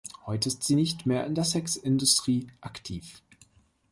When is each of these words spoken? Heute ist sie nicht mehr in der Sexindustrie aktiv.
Heute 0.25 0.49
ist 0.49 0.63
sie 0.63 0.73
nicht 0.73 1.05
mehr 1.05 1.27
in 1.27 1.35
der 1.35 1.43
Sexindustrie 1.43 2.47
aktiv. 2.59 3.21